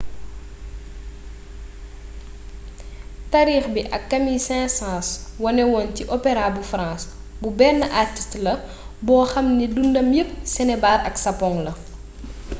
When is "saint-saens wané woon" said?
4.47-5.87